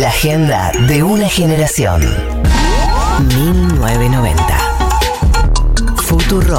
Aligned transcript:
La 0.00 0.08
agenda 0.08 0.72
de 0.88 1.02
una 1.02 1.28
generación. 1.28 2.00
1990. 3.36 4.42
Futuro. 5.96 6.58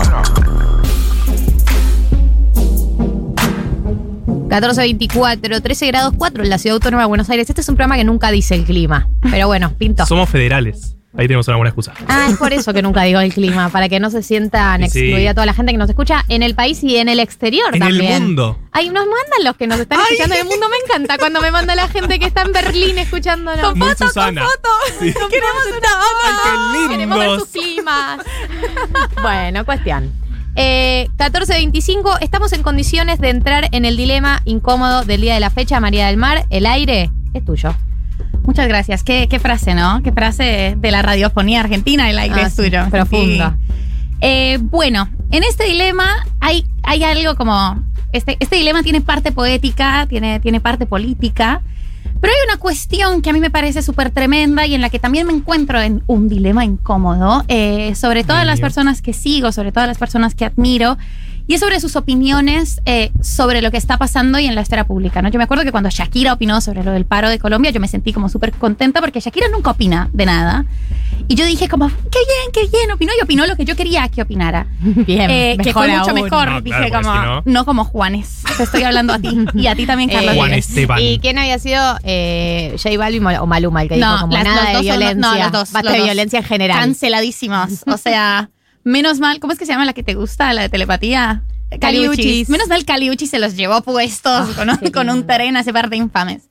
1424, 4.51 5.61
13 5.61 5.87
grados 5.87 6.13
4 6.15 6.43
en 6.43 6.49
la 6.51 6.59
ciudad 6.59 6.75
autónoma 6.75 7.01
de 7.01 7.07
Buenos 7.07 7.27
Aires. 7.31 7.49
Este 7.49 7.61
es 7.61 7.69
un 7.69 7.75
programa 7.75 7.95
que 7.95 8.03
nunca 8.03 8.29
dice 8.29 8.53
el 8.53 8.65
clima. 8.65 9.09
Pero 9.31 9.47
bueno, 9.47 9.73
pinto. 9.79 10.05
Somos 10.05 10.29
federales. 10.29 10.92
Ahí 11.15 11.27
tenemos 11.27 11.47
una 11.47 11.57
buena 11.57 11.69
excusa. 11.69 11.93
Ah, 12.07 12.27
es 12.31 12.37
por 12.37 12.53
eso 12.53 12.73
que 12.73 12.81
nunca 12.81 13.03
digo 13.03 13.19
el 13.19 13.31
clima, 13.31 13.69
para 13.69 13.87
que 13.87 13.99
no 13.99 14.09
se 14.09 14.23
sientan 14.23 14.79
Sí, 14.89 14.99
excluida 14.99 15.35
toda 15.35 15.45
la 15.45 15.53
gente 15.53 15.71
que 15.71 15.77
nos 15.77 15.87
escucha 15.87 16.25
en 16.27 16.41
el 16.41 16.55
país 16.55 16.83
y 16.83 16.97
en 16.97 17.07
el 17.07 17.19
exterior 17.19 17.67
En 17.73 17.81
también. 17.81 18.13
el 18.13 18.21
mundo. 18.21 18.57
Ay, 18.71 18.87
nos 18.89 19.05
mandan 19.05 19.43
los 19.43 19.55
que 19.55 19.67
nos 19.67 19.79
están 19.79 19.99
escuchando 20.01 20.33
en 20.33 20.41
el 20.41 20.47
mundo. 20.47 20.65
Me 20.69 20.77
encanta 20.77 21.19
cuando 21.19 21.39
me 21.39 21.51
manda 21.51 21.75
la 21.75 21.87
gente 21.87 22.17
que 22.17 22.25
está 22.25 22.41
en 22.41 22.51
Berlín 22.51 22.97
escuchándonos. 22.97 23.75
Muy 23.75 23.89
Susana. 23.95 24.43
Sí. 24.99 25.13
Queremos 25.13 25.63
una 25.77 25.89
Ay, 26.33 26.79
qué 26.87 26.89
Queremos 26.93 27.19
ver 27.19 27.39
sus 27.39 27.49
climas. 27.49 28.19
bueno, 29.21 29.65
cuestión. 29.65 30.11
Eh, 30.55 31.09
14.25, 31.17 32.17
estamos 32.21 32.53
en 32.53 32.63
condiciones 32.63 33.19
de 33.19 33.29
entrar 33.29 33.69
en 33.71 33.85
el 33.85 33.97
dilema 33.97 34.41
incómodo 34.45 35.03
del 35.03 35.21
día 35.21 35.35
de 35.35 35.39
la 35.39 35.49
fecha. 35.51 35.79
María 35.79 36.07
del 36.07 36.17
Mar, 36.17 36.45
el 36.49 36.65
aire 36.65 37.11
es 37.33 37.45
tuyo. 37.45 37.75
Muchas 38.43 38.67
gracias. 38.67 39.03
Qué, 39.03 39.27
qué 39.29 39.39
frase, 39.39 39.73
¿no? 39.73 40.01
Qué 40.03 40.11
frase 40.11 40.75
de 40.77 40.91
la 40.91 41.01
radiofonía 41.01 41.61
argentina, 41.61 42.09
el 42.09 42.19
aire 42.19 42.35
Ah, 42.41 42.47
es 42.47 42.53
sí, 42.53 42.63
tuyo. 42.63 42.87
profunda. 42.89 43.57
Sí. 43.67 43.73
Eh, 44.21 44.59
bueno, 44.61 45.09
en 45.31 45.43
este 45.43 45.65
dilema 45.65 46.05
hay, 46.39 46.65
hay 46.83 47.03
algo 47.03 47.35
como. 47.35 47.81
Este, 48.11 48.37
este 48.39 48.57
dilema 48.57 48.83
tiene 48.83 49.01
parte 49.01 49.31
poética, 49.31 50.05
tiene, 50.07 50.39
tiene 50.39 50.59
parte 50.61 50.85
política. 50.85 51.61
Pero 52.21 52.31
hay 52.31 52.39
una 52.47 52.57
cuestión 52.57 53.21
que 53.21 53.31
a 53.31 53.33
mí 53.33 53.39
me 53.41 53.49
parece 53.49 53.81
súper 53.81 54.09
tremenda 54.11 54.65
y 54.65 54.75
en 54.75 54.81
la 54.81 54.89
que 54.89 54.99
también 54.99 55.27
me 55.27 55.33
encuentro 55.33 55.81
en 55.81 56.03
un 56.07 56.29
dilema 56.29 56.63
incómodo, 56.63 57.43
eh, 57.49 57.95
sobre 57.95 58.23
todas 58.23 58.45
las 58.45 58.61
personas 58.61 59.01
que 59.01 59.11
sigo, 59.11 59.51
sobre 59.51 59.73
todas 59.73 59.87
las 59.89 59.97
personas 59.97 60.33
que 60.35 60.45
admiro, 60.45 60.97
y 61.47 61.55
es 61.55 61.59
sobre 61.59 61.79
sus 61.79 61.95
opiniones 61.95 62.81
eh, 62.85 63.11
sobre 63.21 63.61
lo 63.61 63.69
que 63.71 63.77
está 63.77 63.97
pasando 63.97 64.39
y 64.39 64.45
en 64.45 64.55
la 64.55 64.61
esfera 64.61 64.85
pública. 64.85 65.21
¿no? 65.21 65.29
Yo 65.29 65.37
me 65.37 65.43
acuerdo 65.43 65.63
que 65.63 65.71
cuando 65.71 65.89
Shakira 65.89 66.33
opinó 66.33 66.61
sobre 66.61 66.83
lo 66.83 66.91
del 66.91 67.05
paro 67.05 67.29
de 67.29 67.39
Colombia, 67.39 67.71
yo 67.71 67.79
me 67.79 67.87
sentí 67.87 68.13
como 68.13 68.29
súper 68.29 68.51
contenta 68.53 69.01
porque 69.01 69.19
Shakira 69.19 69.47
nunca 69.49 69.71
opina 69.71 70.09
de 70.13 70.25
nada. 70.25 70.65
Y 71.27 71.35
yo 71.35 71.45
dije 71.45 71.69
como, 71.69 71.87
qué 71.87 71.93
bien, 72.19 72.51
qué 72.53 72.61
bien, 72.75 72.91
opinó 72.91 73.11
y 73.19 73.23
opinó 73.23 73.45
lo 73.45 73.55
que 73.55 73.63
yo 73.65 73.75
quería 73.75 74.07
que 74.09 74.21
opinara. 74.21 74.67
Bien, 74.81 75.29
Eh, 75.29 75.57
que 75.61 75.71
fue 75.71 75.87
mucho 75.87 76.11
aún. 76.11 76.21
mejor, 76.21 76.49
No, 76.49 76.61
dije 76.61 76.87
claro, 76.89 77.01
como, 77.07 77.13
si 77.13 77.19
no- 77.27 77.41
no 77.45 77.65
como 77.65 77.85
Juanes. 77.85 78.43
Te 78.57 78.63
estoy 78.63 78.83
hablando 78.83 79.13
a 79.13 79.19
ti 79.19 79.29
y 79.53 79.67
a 79.67 79.75
ti 79.75 79.85
también, 79.85 80.09
Eh, 80.09 80.13
Carlos. 80.13 80.35
Juan 80.35 80.49
Vives. 80.49 80.67
Esteban. 80.69 80.99
¿Y 81.01 81.19
quién 81.19 81.37
había 81.37 81.59
sido 81.59 81.97
eh, 82.03 82.75
J 82.81 82.97
Balvin 82.97 83.25
o 83.25 83.45
Maluma 83.47 83.83
el 83.83 83.89
que 83.89 83.97
No, 83.97 84.07
dijo 84.11 84.21
como 84.21 84.33
las- 84.33 84.43
nada 84.43 84.65
de 84.69 84.73
son 84.73 84.81
violencia? 84.83 85.15
no, 85.15 85.35
los 85.37 85.51
dos, 85.51 85.71
Basta 85.71 85.83
los 85.83 85.91
de 85.93 85.97
dos. 85.99 86.07
violencia 86.07 86.39
en 86.39 86.45
general. 86.45 86.79
Canceladísimos. 86.79 87.83
O 87.87 87.97
sea, 87.97 88.49
menos 88.83 89.19
mal, 89.19 89.39
¿cómo 89.39 89.53
es 89.53 89.59
que 89.59 89.65
se 89.65 89.71
llama 89.71 89.85
la 89.85 89.93
que 89.93 90.03
te 90.03 90.13
gusta, 90.15 90.53
la 90.53 90.61
de 90.63 90.69
telepatía? 90.69 91.43
Caliuchis. 91.79 92.49
Menos 92.49 92.67
mal 92.67 92.85
Caliuchis 92.85 93.29
se 93.29 93.39
los 93.39 93.55
llevó 93.55 93.81
puestos 93.81 94.49
Ah, 94.49 94.53
con, 94.55 94.69
un- 94.69 94.91
con 94.91 95.09
un 95.09 95.25
tren 95.25 95.57
a 95.57 95.61
ese 95.61 95.73
par 95.73 95.89
de 95.89 95.97
infames. 95.97 96.43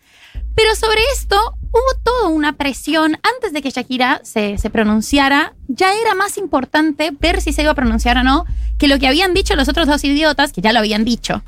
Pero 0.55 0.75
sobre 0.75 1.01
esto 1.15 1.37
hubo 1.71 2.01
toda 2.03 2.29
una 2.29 2.55
presión 2.55 3.17
antes 3.35 3.53
de 3.53 3.63
que 3.63 3.71
Shakira 3.71 4.21
se, 4.25 4.59
se 4.59 4.69
pronunciara. 4.69 5.55
Ya 5.69 5.93
era 5.95 6.15
más 6.15 6.37
importante 6.39 7.11
ver 7.19 7.41
si 7.41 7.53
se 7.53 7.63
iba 7.63 7.71
a 7.71 7.75
pronunciar 7.75 8.19
o 8.19 8.23
no 8.23 8.45
que 8.79 8.89
lo 8.89 8.99
que 8.99 9.07
habían 9.07 9.33
dicho 9.33 9.55
los 9.57 9.69
otros 9.69 9.87
dos 9.87 10.03
idiotas, 10.05 10.53
que 10.53 10.61
ya 10.61 10.73
lo 10.73 10.81
habían 10.81 11.05
dicho. 11.05 11.43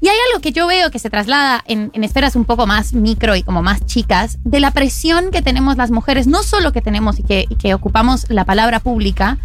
Y 0.00 0.08
hay 0.08 0.16
algo 0.30 0.40
que 0.40 0.52
yo 0.52 0.66
veo 0.66 0.90
que 0.90 0.98
se 0.98 1.10
traslada 1.10 1.64
en, 1.66 1.90
en 1.94 2.04
esferas 2.04 2.36
un 2.36 2.44
poco 2.44 2.66
más 2.66 2.92
micro 2.92 3.34
y 3.34 3.42
como 3.42 3.62
más 3.62 3.84
chicas, 3.86 4.38
de 4.44 4.60
la 4.60 4.70
presión 4.70 5.30
que 5.30 5.42
tenemos 5.42 5.76
las 5.76 5.90
mujeres, 5.90 6.26
no 6.26 6.42
solo 6.42 6.72
que 6.72 6.82
tenemos 6.82 7.18
y 7.18 7.22
que, 7.24 7.46
y 7.48 7.56
que 7.56 7.74
ocupamos 7.74 8.26
la 8.30 8.44
palabra 8.44 8.78
pública, 8.80 9.38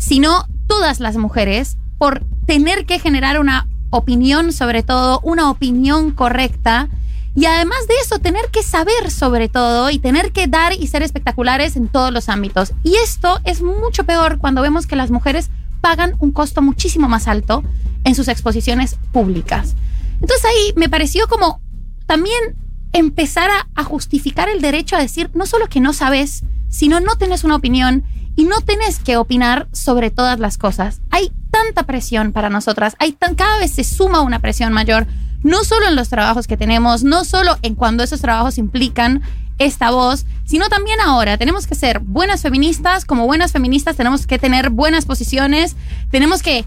sino 0.00 0.46
todas 0.66 0.98
las 0.98 1.16
mujeres 1.16 1.76
por 1.98 2.24
tener 2.46 2.86
que 2.86 2.98
generar 2.98 3.38
una 3.38 3.68
opinión, 3.90 4.52
sobre 4.52 4.82
todo, 4.82 5.20
una 5.22 5.50
opinión 5.50 6.10
correcta. 6.10 6.88
Y 7.36 7.44
además 7.44 7.86
de 7.86 7.94
eso, 8.02 8.18
tener 8.18 8.46
que 8.50 8.62
saber 8.62 9.10
sobre 9.10 9.48
todo 9.48 9.90
y 9.90 9.98
tener 9.98 10.32
que 10.32 10.48
dar 10.48 10.72
y 10.72 10.88
ser 10.88 11.02
espectaculares 11.02 11.76
en 11.76 11.86
todos 11.88 12.12
los 12.12 12.28
ámbitos. 12.28 12.72
Y 12.82 12.96
esto 12.96 13.38
es 13.44 13.62
mucho 13.62 14.04
peor 14.04 14.38
cuando 14.38 14.62
vemos 14.62 14.86
que 14.86 14.96
las 14.96 15.10
mujeres 15.10 15.50
pagan 15.80 16.16
un 16.18 16.32
costo 16.32 16.62
muchísimo 16.62 17.08
más 17.08 17.28
alto 17.28 17.62
en 18.04 18.14
sus 18.14 18.28
exposiciones 18.28 18.96
públicas. 19.12 19.76
Entonces 20.14 20.44
ahí 20.44 20.72
me 20.76 20.88
pareció 20.88 21.28
como 21.28 21.60
también 22.06 22.56
empezar 22.92 23.50
a, 23.74 23.84
justificar 23.84 24.48
el 24.48 24.60
derecho 24.60 24.96
a 24.96 25.00
decir 25.00 25.30
no 25.34 25.46
solo 25.46 25.68
que 25.68 25.80
no 25.80 25.92
sabes, 25.92 26.42
sino 26.68 27.00
no 27.00 27.16
tenés 27.16 27.44
una 27.44 27.56
opinión 27.56 28.04
y 28.40 28.44
no 28.44 28.62
tenés 28.62 29.00
que 29.00 29.18
opinar 29.18 29.68
sobre 29.70 30.10
todas 30.10 30.40
las 30.40 30.56
cosas. 30.56 31.02
Hay 31.10 31.30
tanta 31.50 31.82
presión 31.82 32.32
para 32.32 32.48
nosotras, 32.48 32.96
hay 32.98 33.12
tan, 33.12 33.34
cada 33.34 33.58
vez 33.58 33.72
se 33.72 33.84
suma 33.84 34.22
una 34.22 34.38
presión 34.38 34.72
mayor, 34.72 35.06
no 35.42 35.62
solo 35.62 35.86
en 35.88 35.94
los 35.94 36.08
trabajos 36.08 36.46
que 36.46 36.56
tenemos, 36.56 37.04
no 37.04 37.26
solo 37.26 37.58
en 37.60 37.74
cuando 37.74 38.02
esos 38.02 38.22
trabajos 38.22 38.56
implican 38.56 39.20
esta 39.58 39.90
voz, 39.90 40.24
sino 40.46 40.70
también 40.70 41.00
ahora. 41.02 41.36
Tenemos 41.36 41.66
que 41.66 41.74
ser 41.74 41.98
buenas 41.98 42.40
feministas, 42.40 43.04
como 43.04 43.26
buenas 43.26 43.52
feministas 43.52 43.96
tenemos 43.96 44.26
que 44.26 44.38
tener 44.38 44.70
buenas 44.70 45.04
posiciones, 45.04 45.76
tenemos 46.10 46.42
que 46.42 46.64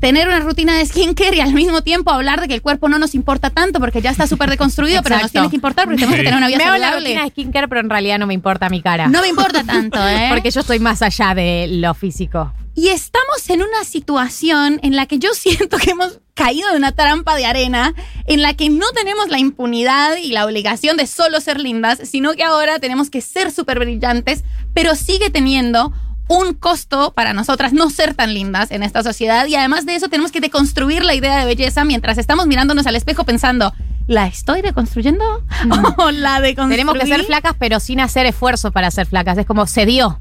tener 0.00 0.28
una 0.28 0.40
rutina 0.40 0.76
de 0.76 0.86
skincare 0.86 1.36
y 1.36 1.40
al 1.40 1.54
mismo 1.54 1.82
tiempo 1.82 2.10
hablar 2.10 2.40
de 2.40 2.48
que 2.48 2.54
el 2.54 2.62
cuerpo 2.62 2.88
no 2.88 2.98
nos 2.98 3.14
importa 3.14 3.50
tanto 3.50 3.80
porque 3.80 4.02
ya 4.02 4.10
está 4.10 4.26
súper 4.26 4.50
deconstruido, 4.50 5.02
pero 5.02 5.18
nos 5.18 5.32
tiene 5.32 5.48
que 5.48 5.56
importar 5.56 5.84
porque 5.84 5.96
tenemos 5.98 6.16
que 6.16 6.24
tener 6.24 6.38
una 6.38 6.48
vida 6.48 6.58
me 6.58 6.64
hago 6.64 6.76
la 6.76 6.86
saludable. 6.88 7.08
rutina 7.08 7.24
de 7.24 7.30
skincare, 7.30 7.68
pero 7.68 7.80
en 7.80 7.90
realidad 7.90 8.18
no 8.18 8.26
me 8.26 8.34
importa 8.34 8.68
mi 8.68 8.82
cara. 8.82 9.08
No 9.08 9.20
me 9.22 9.28
importa 9.28 9.64
tanto, 9.64 9.98
¿eh? 10.08 10.28
Porque 10.30 10.50
yo 10.50 10.60
estoy 10.60 10.78
más 10.78 11.02
allá 11.02 11.34
de 11.34 11.68
lo 11.70 11.94
físico. 11.94 12.52
Y 12.74 12.88
estamos 12.88 13.48
en 13.48 13.62
una 13.62 13.84
situación 13.84 14.80
en 14.82 14.96
la 14.96 15.06
que 15.06 15.18
yo 15.18 15.30
siento 15.32 15.78
que 15.78 15.92
hemos 15.92 16.20
caído 16.34 16.68
en 16.70 16.76
una 16.76 16.92
trampa 16.92 17.34
de 17.34 17.46
arena, 17.46 17.94
en 18.26 18.42
la 18.42 18.52
que 18.52 18.68
no 18.68 18.86
tenemos 18.94 19.28
la 19.28 19.38
impunidad 19.38 20.16
y 20.16 20.32
la 20.32 20.44
obligación 20.44 20.98
de 20.98 21.06
solo 21.06 21.40
ser 21.40 21.58
lindas, 21.58 22.00
sino 22.04 22.34
que 22.34 22.44
ahora 22.44 22.78
tenemos 22.78 23.08
que 23.08 23.22
ser 23.22 23.50
súper 23.50 23.78
brillantes, 23.78 24.44
pero 24.74 24.94
sigue 24.94 25.30
teniendo 25.30 25.94
un 26.28 26.54
costo 26.54 27.12
para 27.12 27.32
nosotras 27.32 27.72
no 27.72 27.90
ser 27.90 28.14
tan 28.14 28.34
lindas 28.34 28.70
en 28.70 28.82
esta 28.82 29.02
sociedad 29.02 29.46
y 29.46 29.54
además 29.54 29.86
de 29.86 29.94
eso 29.94 30.08
tenemos 30.08 30.32
que 30.32 30.40
deconstruir 30.40 31.04
la 31.04 31.14
idea 31.14 31.38
de 31.38 31.44
belleza 31.44 31.84
mientras 31.84 32.18
estamos 32.18 32.46
mirándonos 32.46 32.86
al 32.86 32.96
espejo 32.96 33.24
pensando, 33.24 33.72
¿la 34.06 34.26
estoy 34.26 34.62
deconstruyendo? 34.62 35.24
¿O 35.98 36.10
la 36.10 36.40
deconstruí? 36.40 36.76
Tenemos 36.76 36.98
que 36.98 37.06
ser 37.06 37.24
flacas, 37.24 37.54
pero 37.58 37.80
sin 37.80 38.00
hacer 38.00 38.26
esfuerzo 38.26 38.72
para 38.72 38.90
ser 38.90 39.06
flacas. 39.06 39.38
Es 39.38 39.46
como 39.46 39.66
se 39.66 39.86
dio. 39.86 40.20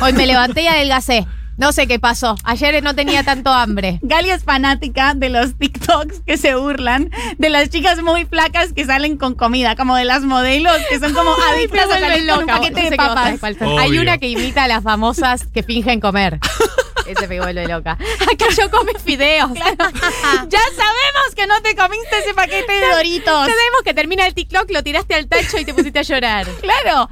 Hoy 0.00 0.12
me 0.12 0.26
levanté 0.26 0.62
y 0.62 0.66
adelgacé. 0.66 1.26
No 1.56 1.72
sé 1.72 1.86
qué 1.86 1.98
pasó. 1.98 2.36
Ayer 2.44 2.82
no 2.82 2.94
tenía 2.94 3.22
tanto 3.22 3.50
hambre. 3.50 4.00
Gali 4.02 4.30
es 4.30 4.44
fanática 4.44 5.14
de 5.14 5.28
los 5.28 5.56
TikToks 5.56 6.20
que 6.26 6.36
se 6.36 6.54
burlan 6.54 7.10
de 7.38 7.48
las 7.48 7.70
chicas 7.70 8.02
muy 8.02 8.24
flacas 8.24 8.72
que 8.72 8.84
salen 8.84 9.16
con 9.16 9.34
comida, 9.34 9.76
como 9.76 9.96
de 9.96 10.04
las 10.04 10.22
modelos 10.22 10.76
que 10.88 10.98
son 10.98 11.14
como 11.14 11.30
adictas 11.52 11.90
a 11.90 12.00
salir 12.00 12.28
con 12.28 12.40
un 12.40 12.46
paquete 12.46 12.70
No 12.70 12.82
sé 12.82 12.90
de 12.90 12.96
papas. 12.96 13.40
Hay 13.78 13.98
una 13.98 14.18
que 14.18 14.28
imita 14.28 14.64
a 14.64 14.68
las 14.68 14.82
famosas 14.82 15.46
que 15.46 15.62
fingen 15.62 16.00
comer. 16.00 16.40
Ese 17.06 17.28
me 17.28 17.38
vuelve 17.38 17.68
loca. 17.68 17.92
Acá 17.92 18.46
yo 18.56 18.70
come 18.70 18.92
fideos. 18.98 19.52
Ya 19.52 20.60
sabemos 20.74 21.34
que 21.36 21.46
no 21.46 21.60
te 21.60 21.76
comiste 21.76 22.18
ese 22.18 22.32
paquete 22.32 22.72
de 22.72 22.88
Doritos. 22.94 23.40
Sabemos 23.40 23.82
que 23.84 23.92
termina 23.92 24.26
el 24.26 24.32
TikTok, 24.32 24.70
lo 24.70 24.82
tiraste 24.82 25.14
al 25.14 25.26
tacho 25.26 25.58
y 25.58 25.66
te 25.66 25.74
pusiste 25.74 25.98
a 25.98 26.02
llorar. 26.02 26.46
Claro. 26.62 27.10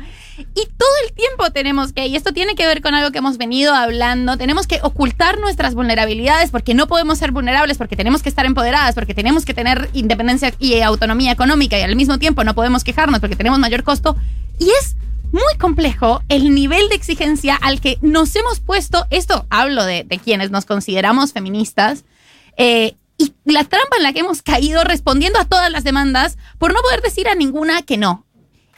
Y 0.55 0.67
todo 0.77 0.91
el 1.07 1.15
tiempo 1.15 1.51
tenemos 1.51 1.93
que, 1.95 2.07
y 2.07 2.17
esto 2.17 2.33
tiene 2.33 2.55
que 2.55 2.67
ver 2.67 2.83
con 2.83 2.95
algo 2.95 3.11
que 3.11 3.19
hemos 3.19 3.39
venido 3.39 3.75
hablando, 3.75 4.37
tenemos 4.37 4.67
que 4.67 4.81
ocultar 4.83 5.39
nuestras 5.39 5.75
vulnerabilidades 5.75 6.51
porque 6.51 6.75
no 6.75 6.87
podemos 6.89 7.19
ser 7.19 7.33
vulnerables, 7.33 7.79
porque 7.79 7.97
tenemos 7.97 8.23
que 8.23 8.29
estar 8.29 8.45
empoderadas, 8.45 8.95
porque 8.95 9.15
tenemos 9.15 9.47
que 9.47 9.55
tener 9.55 9.89
independencia 9.95 10.53
y 10.59 10.79
autonomía 10.81 11.33
económica 11.33 11.79
y 11.79 11.83
al 11.83 11.97
mismo 11.97 12.19
tiempo 12.19 12.45
no 12.45 12.55
podemos 12.55 12.85
quejarnos 12.85 13.21
porque 13.21 13.37
tenemos 13.37 13.59
mayor 13.59 13.83
costo. 13.83 14.15
Y 14.59 14.69
es 14.69 14.97
muy 15.33 15.57
complejo 15.59 16.23
el 16.29 16.55
nivel 16.55 16.89
de 16.91 16.97
exigencia 16.97 17.57
al 17.57 17.81
que 17.81 17.99
nos 18.03 18.37
hemos 18.37 18.61
puesto, 18.61 19.07
esto 19.09 19.47
hablo 19.49 19.85
de, 19.85 20.07
quienes 20.23 20.51
nos 20.51 20.67
consideramos 20.67 21.33
feministas, 21.33 22.05
eh, 22.59 22.95
y 23.17 23.33
la 23.45 23.65
trampa 23.65 23.97
en 23.97 24.03
la 24.03 24.13
que 24.13 24.21
hemos 24.21 24.43
caído 24.43 24.85
respondiendo 24.85 25.39
a 25.39 25.47
todas 25.47 25.71
las 25.71 25.85
demandas 25.85 26.37
por 26.59 26.75
no 26.75 26.81
poder 26.83 27.01
decir 27.01 27.29
a 27.29 27.35
ninguna 27.35 27.83
que 27.83 27.97
no. 27.97 28.27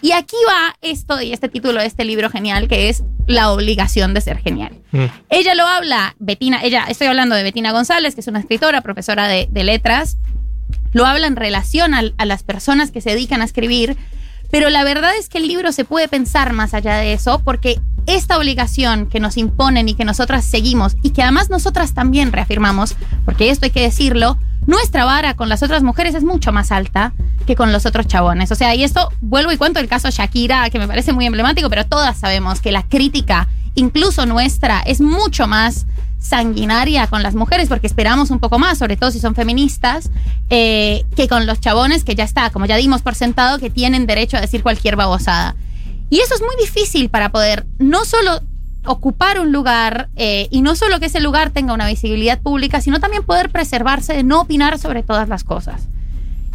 Y 0.04 0.12
aquí 0.12 0.36
va 0.46 0.76
esto 0.82 1.22
y 1.22 1.32
este 1.32 1.48
título 1.48 1.80
de 1.80 1.86
este 1.86 2.04
libro 2.04 2.28
genial 2.28 2.68
que 2.68 2.90
es 2.90 3.02
La 3.26 3.50
obligación 3.50 4.12
de 4.12 4.20
ser 4.20 4.36
genial. 4.36 4.82
Mm. 4.92 5.04
Ella 5.30 5.54
lo 5.54 5.66
habla, 5.66 6.14
Betina, 6.18 6.62
ella, 6.62 6.84
estoy 6.86 7.06
hablando 7.06 7.34
de 7.34 7.42
Betina 7.42 7.72
González, 7.72 8.14
que 8.14 8.20
es 8.20 8.26
una 8.26 8.38
escritora, 8.38 8.82
profesora 8.82 9.28
de, 9.28 9.48
de 9.50 9.64
letras, 9.64 10.18
lo 10.92 11.06
habla 11.06 11.26
en 11.26 11.36
relación 11.36 11.94
al- 11.94 12.14
a, 12.18 12.26
las 12.26 12.42
personas 12.42 12.90
que 12.90 13.00
se 13.00 13.10
dedican 13.10 13.40
a 13.40 13.46
escribir, 13.46 13.96
pero 14.50 14.68
la 14.68 14.84
verdad 14.84 15.12
es 15.18 15.30
que 15.30 15.38
el 15.38 15.48
libro 15.48 15.72
se 15.72 15.86
puede 15.86 16.06
pensar 16.06 16.52
más 16.52 16.74
allá 16.74 16.96
de 16.96 17.14
eso, 17.14 17.40
porque 17.42 17.80
esta 18.04 18.36
obligación 18.36 19.08
que 19.08 19.20
nos 19.20 19.38
imponen 19.38 19.88
y 19.88 19.94
que 19.94 20.04
nosotras 20.04 20.44
seguimos, 20.44 20.96
y 21.02 21.12
que 21.12 21.22
además 21.22 21.48
nosotras 21.48 21.94
también 21.94 22.30
reafirmamos, 22.30 22.94
porque 23.24 23.48
esto 23.48 23.64
hay 23.64 23.70
que 23.70 23.80
decirlo, 23.80 24.36
nuestra 24.66 25.05
vara 25.05 25.34
con 25.34 25.49
las 25.49 25.62
otras 25.62 25.82
mujeres 25.82 26.14
es 26.14 26.25
mucho 26.25 26.52
más 26.52 26.72
alta, 26.72 27.12
que 27.46 27.56
con 27.56 27.72
los 27.72 27.87
otros 27.87 28.06
chabones. 28.06 28.50
O 28.50 28.55
sea, 28.55 28.75
y 28.75 28.84
esto 28.84 29.11
vuelvo 29.20 29.52
y 29.52 29.56
cuento 29.56 29.81
el 29.81 29.88
caso 29.88 30.08
Shakira, 30.11 30.70
que 30.70 30.78
me 30.78 30.88
parece 30.88 31.12
muy 31.12 31.26
emblemático, 31.26 31.69
pero 31.69 31.87
todas 31.87 32.19
sabemos 32.19 32.61
que 32.61 32.72
la 32.72 32.82
crítica, 32.82 33.49
incluso 33.75 34.26
nuestra, 34.26 34.81
es 34.81 35.00
mucho 35.00 35.46
más 35.46 35.87
sanguinaria 36.19 37.06
con 37.06 37.22
las 37.22 37.34
mujeres 37.34 37.69
porque 37.69 37.87
esperamos 37.87 38.31
un 38.31 38.38
poco 38.38 38.58
más, 38.58 38.78
sobre 38.78 38.96
todo 38.96 39.11
si 39.11 39.20
son 39.20 39.34
feministas, 39.34 40.11
eh, 40.49 41.05
que 41.14 41.28
con 41.28 41.44
los 41.46 41.60
chabones 41.60 42.02
que 42.02 42.14
ya 42.14 42.25
está, 42.25 42.49
como 42.50 42.64
ya 42.64 42.76
dimos 42.76 43.02
por 43.02 43.14
sentado, 43.14 43.58
que 43.58 43.69
tienen 43.69 44.06
derecho 44.06 44.38
a 44.38 44.40
decir 44.40 44.62
cualquier 44.62 44.96
babosada. 44.96 45.55
Y 46.08 46.20
eso 46.20 46.34
es 46.34 46.40
muy 46.40 46.56
difícil 46.58 47.10
para 47.10 47.31
poder 47.31 47.67
no 47.78 48.05
solo 48.05 48.40
ocupar 48.86 49.40
un 49.40 49.52
lugar 49.52 50.08
eh, 50.16 50.48
y 50.50 50.60
no 50.62 50.76
solo 50.76 51.00
que 51.00 51.06
ese 51.06 51.20
lugar 51.20 51.50
tenga 51.50 51.72
una 51.75 51.86
visibilidad 51.86 52.40
pública, 52.40 52.81
sino 52.81 53.00
también 53.00 53.22
poder 53.25 53.50
preservarse 53.50 54.12
de 54.14 54.22
no 54.22 54.40
opinar 54.42 54.78
sobre 54.78 55.02
todas 55.02 55.28
las 55.28 55.44
cosas. 55.44 55.88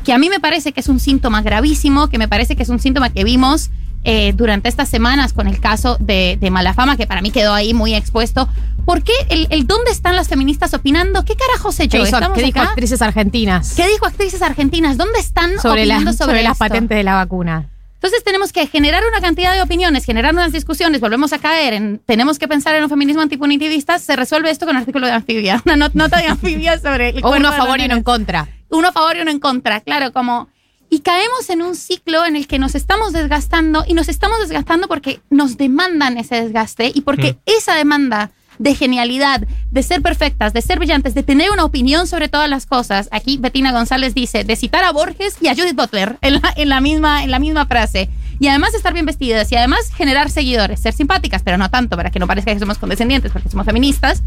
Que 0.03 0.13
a 0.13 0.17
mí 0.17 0.29
me 0.29 0.39
parece 0.39 0.71
que 0.71 0.79
es 0.79 0.87
un 0.89 0.99
síntoma 0.99 1.41
gravísimo, 1.41 2.07
que 2.07 2.17
me 2.17 2.27
parece 2.27 2.55
que 2.55 2.63
es 2.63 2.69
un 2.69 2.79
síntoma 2.79 3.09
que 3.09 3.23
vimos 3.23 3.69
eh, 4.05 4.33
durante 4.33 4.69
estas 4.69 4.87
semanas 4.89 5.33
con 5.33 5.47
el 5.47 5.59
caso 5.59 5.97
de, 5.99 6.37
de 6.39 6.51
Malafama, 6.51 6.95
que 6.97 7.05
para 7.05 7.21
mí 7.21 7.31
quedó 7.31 7.53
ahí 7.53 7.73
muy 7.73 7.93
expuesto. 7.93 8.47
¿Por 8.85 9.03
qué 9.03 9.11
el, 9.29 9.47
el 9.49 9.67
dónde 9.67 9.91
están 9.91 10.15
las 10.15 10.29
feministas 10.29 10.73
opinando? 10.73 11.25
¿Qué 11.25 11.35
carajos 11.35 11.79
he 11.79 11.83
hecho? 11.83 11.97
¿Qué, 11.97 12.03
hizo- 12.03 12.15
¿Estamos 12.17 12.37
qué 12.37 12.45
dijo 12.45 12.59
actrices 12.61 13.01
argentinas? 13.01 13.73
¿Qué 13.75 13.87
dijo 13.87 14.05
actrices 14.07 14.41
argentinas? 14.41 14.97
¿Dónde 14.97 15.19
están 15.19 15.59
sobre, 15.59 15.85
la- 15.85 15.95
opinando 15.97 16.13
sobre, 16.13 16.25
sobre, 16.31 16.43
las 16.43 16.57
patentes 16.57 16.97
de 16.97 17.03
la 17.03 17.15
vacuna? 17.15 17.68
Entonces 18.01 18.23
tenemos 18.23 18.53
que 18.53 18.65
generar 18.65 19.03
una 19.05 19.19
cantidad 19.19 19.53
de 19.53 19.61
opiniones, 19.61 20.05
generar 20.05 20.33
unas 20.33 20.53
discusiones, 20.53 21.01
volvemos 21.01 21.33
a 21.33 21.39
caer 21.39 21.73
en, 21.73 21.99
tenemos 22.05 22.39
que 22.39 22.47
pensar 22.47 22.73
en 22.75 22.83
un 22.83 22.89
feminismo 22.89 23.21
antipunitivista, 23.21 23.99
se 23.99 24.15
resuelve 24.15 24.49
esto 24.51 24.65
con 24.65 24.75
un 24.77 24.79
artículo 24.81 25.05
de 25.05 25.11
anfibia, 25.13 25.61
una 25.65 25.75
not- 25.75 25.93
nota 25.95 26.17
de 26.17 26.27
anfibia 26.27 26.79
sobre 26.79 27.09
el 27.09 27.19
O 27.25 27.31
uno 27.35 27.49
a 27.49 27.51
favor 27.51 27.79
y 27.81 27.85
uno 27.85 27.95
en 27.95 28.03
contra. 28.03 28.47
Uno 28.69 28.87
a 28.87 28.91
favor 28.93 29.17
y 29.17 29.21
uno 29.21 29.31
en 29.31 29.39
contra, 29.39 29.81
claro, 29.81 30.13
como... 30.13 30.47
Y 30.91 31.01
caemos 31.01 31.49
en 31.51 31.61
un 31.61 31.75
ciclo 31.75 32.25
en 32.25 32.35
el 32.35 32.47
que 32.47 32.57
nos 32.57 32.73
estamos 32.73 33.13
desgastando 33.13 33.83
y 33.87 33.93
nos 33.93 34.07
estamos 34.09 34.39
desgastando 34.39 34.87
porque 34.87 35.19
nos 35.29 35.55
demandan 35.57 36.17
ese 36.17 36.41
desgaste 36.41 36.91
y 36.95 37.01
porque 37.01 37.33
Mm. 37.33 37.37
esa 37.45 37.75
demanda 37.75 38.31
de 38.59 38.75
genialidad, 38.75 39.47
de 39.71 39.83
ser 39.83 40.01
perfectas, 40.01 40.53
de 40.53 40.61
ser 40.61 40.77
brillantes, 40.77 41.15
de 41.15 41.23
tener 41.23 41.49
una 41.49 41.63
opinión 41.63 42.05
sobre 42.05 42.27
todas 42.27 42.49
las 42.49 42.65
cosas. 42.65 43.07
Aquí 43.11 43.37
Bettina 43.37 43.71
González 43.71 44.13
dice, 44.13 44.43
de 44.43 44.55
citar 44.55 44.83
a 44.83 44.91
Borges 44.91 45.37
y 45.41 45.47
a 45.47 45.55
Judith 45.55 45.75
Butler 45.75 46.17
en 46.21 46.33
la, 46.33 46.53
en 46.55 46.69
la, 46.69 46.81
misma, 46.81 47.23
en 47.23 47.31
la 47.31 47.39
misma 47.39 47.65
frase. 47.65 48.09
Y 48.39 48.47
además 48.47 48.73
estar 48.73 48.93
bien 48.93 49.05
vestidas 49.05 49.51
y 49.51 49.55
además 49.55 49.91
generar 49.95 50.29
seguidores, 50.29 50.81
ser 50.81 50.93
simpáticas, 50.93 51.41
pero 51.41 51.57
no 51.57 51.69
tanto 51.69 51.95
para 51.95 52.11
que 52.11 52.19
no 52.19 52.27
parezca 52.27 52.53
que 52.53 52.59
somos 52.59 52.77
condescendientes 52.77 53.31
porque 53.31 53.49
somos 53.49 53.65
feministas. 53.65 54.23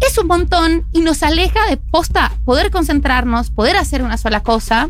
Es 0.00 0.18
un 0.18 0.26
montón 0.26 0.84
y 0.92 1.00
nos 1.00 1.22
aleja 1.22 1.60
de 1.70 1.76
posta 1.76 2.32
poder 2.44 2.70
concentrarnos, 2.70 3.50
poder 3.50 3.76
hacer 3.76 4.02
una 4.02 4.18
sola 4.18 4.40
cosa 4.40 4.88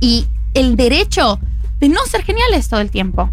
y 0.00 0.26
el 0.54 0.76
derecho 0.76 1.40
de 1.80 1.88
no 1.88 2.04
ser 2.06 2.22
geniales 2.22 2.68
todo 2.68 2.80
el 2.80 2.90
tiempo. 2.90 3.30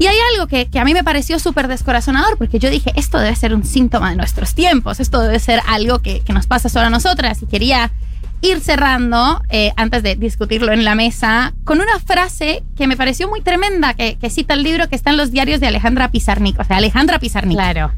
Y 0.00 0.06
hay 0.06 0.16
algo 0.32 0.46
que, 0.46 0.66
que 0.70 0.78
a 0.80 0.84
mí 0.86 0.94
me 0.94 1.04
pareció 1.04 1.38
súper 1.38 1.68
descorazonador, 1.68 2.38
porque 2.38 2.58
yo 2.58 2.70
dije, 2.70 2.90
esto 2.96 3.18
debe 3.18 3.36
ser 3.36 3.54
un 3.54 3.64
síntoma 3.66 4.08
de 4.08 4.16
nuestros 4.16 4.54
tiempos, 4.54 4.98
esto 4.98 5.20
debe 5.20 5.38
ser 5.38 5.60
algo 5.68 5.98
que, 5.98 6.20
que 6.20 6.32
nos 6.32 6.46
pasa 6.46 6.70
solo 6.70 6.86
a 6.86 6.90
nosotras. 6.90 7.42
Y 7.42 7.46
quería 7.46 7.92
ir 8.40 8.60
cerrando, 8.60 9.42
eh, 9.50 9.72
antes 9.76 10.02
de 10.02 10.16
discutirlo 10.16 10.72
en 10.72 10.86
la 10.86 10.94
mesa, 10.94 11.52
con 11.64 11.82
una 11.82 11.98
frase 11.98 12.64
que 12.78 12.86
me 12.86 12.96
pareció 12.96 13.28
muy 13.28 13.42
tremenda, 13.42 13.92
que, 13.92 14.16
que 14.16 14.30
cita 14.30 14.54
el 14.54 14.62
libro 14.62 14.88
que 14.88 14.96
está 14.96 15.10
en 15.10 15.18
los 15.18 15.32
diarios 15.32 15.60
de 15.60 15.66
Alejandra 15.66 16.10
Pizarnik, 16.10 16.58
o 16.58 16.64
sea, 16.64 16.78
Alejandra 16.78 17.18
Pizarnik. 17.18 17.58
Claro. 17.58 17.92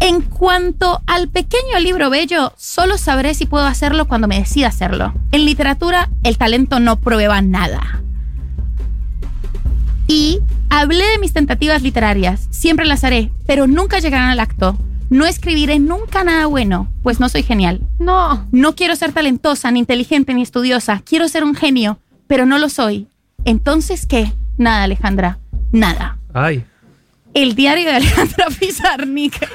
En 0.00 0.22
cuanto 0.22 1.02
al 1.06 1.28
pequeño 1.28 1.78
libro 1.78 2.10
bello, 2.10 2.52
solo 2.56 2.98
sabré 2.98 3.34
si 3.34 3.46
puedo 3.46 3.66
hacerlo 3.66 4.08
cuando 4.08 4.26
me 4.26 4.40
decida 4.40 4.66
hacerlo. 4.66 5.14
En 5.30 5.44
literatura, 5.44 6.10
el 6.24 6.36
talento 6.36 6.80
no 6.80 6.96
prueba 6.96 7.40
nada. 7.42 8.02
Y 10.08 10.40
hablé 10.68 11.04
de 11.06 11.18
mis 11.18 11.32
tentativas 11.32 11.82
literarias, 11.82 12.46
siempre 12.50 12.86
las 12.86 13.04
haré, 13.04 13.30
pero 13.46 13.66
nunca 13.66 13.98
llegarán 13.98 14.28
al 14.30 14.40
acto. 14.40 14.76
No 15.10 15.26
escribiré 15.26 15.78
nunca 15.78 16.24
nada 16.24 16.46
bueno, 16.46 16.88
pues 17.02 17.20
no 17.20 17.28
soy 17.28 17.42
genial. 17.42 17.80
No. 17.98 18.46
No 18.50 18.74
quiero 18.74 18.96
ser 18.96 19.12
talentosa, 19.12 19.70
ni 19.70 19.78
inteligente, 19.80 20.32
ni 20.34 20.42
estudiosa. 20.42 21.02
Quiero 21.04 21.28
ser 21.28 21.44
un 21.44 21.54
genio, 21.54 21.98
pero 22.26 22.46
no 22.46 22.58
lo 22.58 22.68
soy. 22.68 23.08
Entonces, 23.44 24.06
¿qué? 24.06 24.32
Nada, 24.56 24.84
Alejandra. 24.84 25.38
Nada 25.70 26.18
Ay. 26.34 26.64
el 27.34 27.54
diario 27.54 27.86
de 27.90 27.96
Alejandra 27.96 28.46
Pizarnik. 28.58 29.48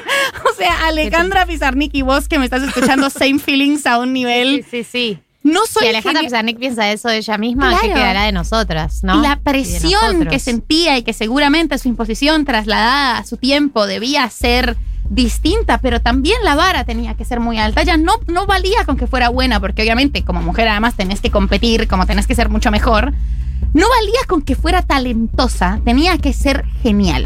O 0.52 0.56
sea, 0.58 0.88
Alejandra 0.88 1.46
Pizarnik 1.46 1.94
y 1.94 2.02
vos 2.02 2.28
que 2.28 2.40
me 2.40 2.46
estás 2.46 2.64
escuchando, 2.64 3.10
same 3.12 3.38
feelings 3.40 3.86
a 3.86 4.00
un 4.00 4.08
Sí, 4.08 4.14
nivel. 4.14 4.66
sí, 4.70 4.84
sí. 4.84 5.20
No 5.48 5.66
Si 5.66 5.74
soy 5.74 5.88
Alejandra 5.88 6.22
geni- 6.22 6.26
Pizarnik 6.28 6.60
piensa 6.60 6.92
eso 6.92 7.08
de 7.10 7.18
ella 7.18 7.38
misma, 7.38 7.80
¿qué 7.82 7.88
quedará 7.94 8.24
de 8.24 8.32
nosotras? 8.32 9.04
¿no? 9.04 9.22
La 9.22 9.38
presión 9.40 10.26
que 10.30 10.40
sentía 10.40 10.98
y 10.98 11.04
que 11.04 11.14
seguramente 11.14 11.78
su 11.78 11.88
imposición 11.88 12.44
trasladada 12.46 13.18
a 13.18 13.26
su 13.26 13.38
tiempo 13.38 13.88
debía 13.88 14.30
ser 14.30 14.78
distinta, 15.10 15.78
pero 15.78 16.02
también 16.02 16.38
la 16.44 16.56
vara 16.56 16.84
tenía 16.84 17.14
que 17.16 17.24
ser 17.24 17.40
muy 17.40 17.58
alta. 17.58 17.82
Ya 17.84 17.96
no, 17.98 18.14
no 18.28 18.46
valía 18.46 18.84
con 18.86 18.98
que 18.98 19.08
fuera 19.08 19.30
buena, 19.30 19.60
porque 19.60 19.82
obviamente 19.84 20.24
como 20.26 20.42
mujer 20.42 20.68
además 20.68 20.96
tenés 20.96 21.22
que 21.22 21.32
competir, 21.32 21.88
como 21.88 22.06
tenés 22.06 22.28
que 22.28 22.36
ser 22.36 22.50
mucho 22.50 22.72
mejor. 22.72 23.14
No 23.74 23.86
valía 23.90 24.20
con 24.28 24.42
que 24.42 24.56
fuera 24.56 24.82
talentosa, 24.82 25.80
tenía 25.86 26.18
que 26.18 26.34
ser 26.34 26.66
genial. 26.84 27.26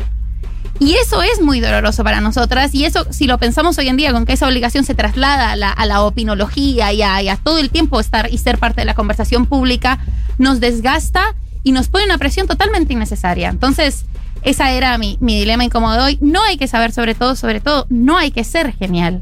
Y 0.83 0.95
eso 0.95 1.21
es 1.21 1.39
muy 1.41 1.59
doloroso 1.59 2.03
para 2.03 2.21
nosotras. 2.21 2.73
Y 2.73 2.85
eso, 2.85 3.05
si 3.11 3.27
lo 3.27 3.37
pensamos 3.37 3.77
hoy 3.77 3.87
en 3.87 3.97
día, 3.97 4.11
con 4.13 4.25
que 4.25 4.33
esa 4.33 4.47
obligación 4.47 4.83
se 4.83 4.95
traslada 4.95 5.51
a 5.51 5.55
la, 5.55 5.69
a 5.71 5.85
la 5.85 6.01
opinología 6.01 6.91
y 6.91 7.03
a, 7.03 7.21
y 7.21 7.29
a 7.29 7.35
todo 7.37 7.59
el 7.59 7.69
tiempo 7.69 7.99
estar 7.99 8.33
y 8.33 8.39
ser 8.39 8.57
parte 8.57 8.81
de 8.81 8.85
la 8.85 8.95
conversación 8.95 9.45
pública, 9.45 9.99
nos 10.39 10.59
desgasta 10.59 11.35
y 11.63 11.71
nos 11.71 11.87
pone 11.87 12.05
una 12.05 12.17
presión 12.17 12.47
totalmente 12.47 12.93
innecesaria. 12.93 13.49
Entonces, 13.49 14.05
esa 14.41 14.71
era 14.71 14.97
mi, 14.97 15.17
mi 15.21 15.37
dilema 15.37 15.63
incómodo 15.63 15.93
de 15.93 16.01
hoy. 16.01 16.17
No 16.19 16.41
hay 16.41 16.57
que 16.57 16.67
saber 16.67 16.91
sobre 16.93 17.13
todo, 17.13 17.35
sobre 17.35 17.59
todo, 17.59 17.85
no 17.89 18.17
hay 18.17 18.31
que 18.31 18.43
ser 18.43 18.73
genial. 18.73 19.21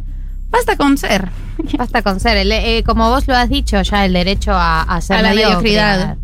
Basta 0.51 0.77
con 0.77 0.97
ser. 0.97 1.27
Basta 1.77 2.01
con 2.03 2.21
ser. 2.21 2.38
El- 2.38 2.53
eh, 2.53 2.83
como 2.85 3.09
vos 3.09 3.27
lo 3.27 3.35
has 3.35 3.50
dicho, 3.50 3.81
ya 3.81 4.06
el 4.06 4.13
derecho 4.13 4.53
a, 4.53 4.83
a 4.83 5.01
ser 5.01 5.17
A 5.17 5.21
la 5.23 5.33
mediocridad. 5.33 6.15